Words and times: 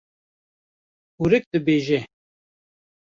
Kurik 1.17 1.45
dibêje: 1.53 1.99